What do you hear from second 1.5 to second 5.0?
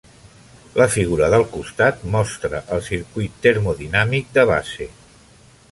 costat mostra el circuit termodinàmic de base.